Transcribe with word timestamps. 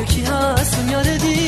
یکی 0.00 0.22
هست 0.22 0.78
اون 0.78 0.88
یار 0.88 1.16
دیگه 1.16 1.45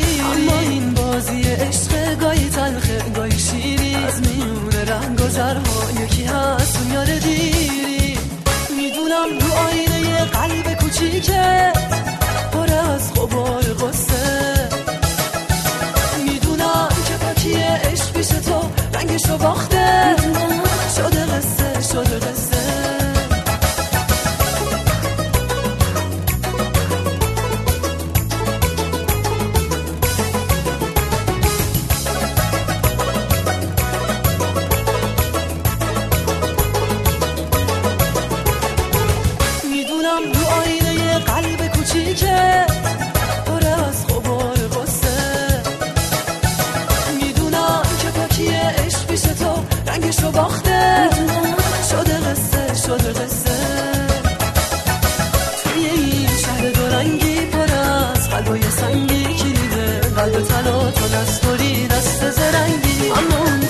قلب 60.19 60.43
تن 60.43 60.67
و 60.67 60.91
تو 60.91 61.09
دستوری 61.09 61.87
دست 61.87 62.31
زرنگی. 62.31 63.11
امون 63.11 63.68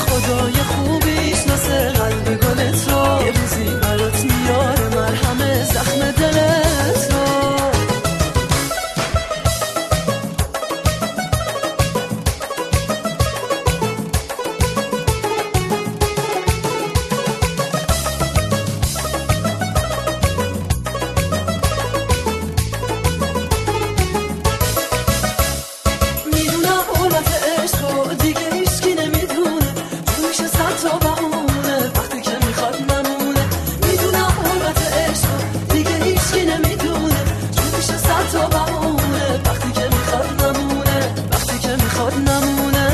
یاد 42.09 42.29
نمونه. 42.29 42.89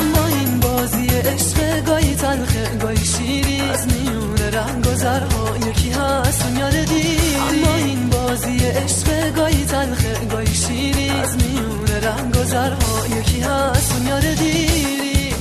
اما 0.00 0.26
این 0.26 0.60
بازی 0.60 1.06
عشق 1.06 1.84
گایی 1.86 2.14
تلخه 2.14 2.76
گایی 2.82 3.04
شیری. 3.04 3.60
از 3.60 3.86
میون 3.86 4.38
رنگ 4.38 4.86
گذرها 4.86 5.56
یکی 5.68 5.90
هست 5.90 6.44
میاد 6.46 6.84
دیری 6.84 7.64
اما 7.64 7.76
این 7.76 8.10
بازی 8.10 8.56
عشق 8.56 9.30
گایی 9.36 9.64
تلخه 9.64 10.24
گایی 10.32 10.54
شیری. 10.54 11.10
از 11.10 11.36
میون 11.36 11.86
رنگ 12.02 12.36
گذرها 12.38 13.06
یکی 13.18 13.40
هست 13.40 13.94
میاد 13.94 14.34
دیری 14.34 15.34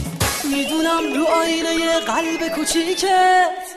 می‌دونم 0.44 1.03
رو 1.16 1.26
آینه 1.42 2.00
قلب 2.08 2.56
کوچیکت. 2.56 3.75